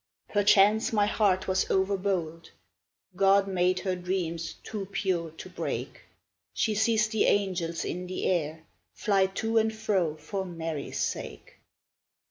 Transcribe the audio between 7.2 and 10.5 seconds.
angels in the air Fly to and fro for